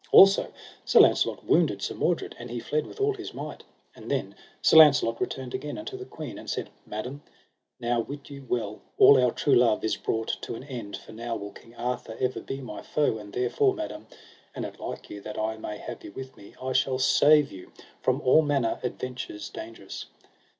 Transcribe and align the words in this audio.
Also 0.11 0.51
Sir 0.83 0.99
Launcelot 1.01 1.45
wounded 1.45 1.79
Sir 1.83 1.93
Mordred, 1.93 2.35
and 2.39 2.49
he 2.49 2.59
fled 2.59 2.87
with 2.87 2.99
all 2.99 3.13
his 3.13 3.35
might. 3.35 3.63
And 3.95 4.09
then 4.09 4.33
Sir 4.59 4.77
Launcelot 4.77 5.21
returned 5.21 5.53
again 5.53 5.77
unto 5.77 5.95
the 5.95 6.05
queen, 6.07 6.39
and 6.39 6.49
said: 6.49 6.71
Madam, 6.87 7.21
now 7.79 7.99
wit 7.99 8.27
you 8.27 8.43
well 8.49 8.81
all 8.97 9.21
our 9.23 9.29
true 9.29 9.53
love 9.53 9.83
is 9.83 9.97
brought 9.97 10.37
to 10.41 10.55
an 10.55 10.63
end, 10.63 10.97
for 10.97 11.11
now 11.11 11.35
will 11.35 11.51
King 11.51 11.75
Arthur 11.75 12.17
ever 12.19 12.39
be 12.39 12.61
my 12.61 12.81
foe; 12.81 13.19
and 13.19 13.31
therefore, 13.31 13.75
madam, 13.75 14.07
an 14.55 14.65
it 14.65 14.79
like 14.79 15.11
you 15.11 15.21
that 15.21 15.37
I 15.37 15.57
may 15.57 15.77
have 15.77 16.03
you 16.03 16.11
with 16.11 16.35
me, 16.35 16.55
I 16.59 16.73
shall 16.73 16.97
save 16.97 17.51
you 17.51 17.71
from 18.01 18.21
all 18.21 18.41
manner 18.41 18.79
adventures 18.81 19.49
dangerous. 19.49 20.07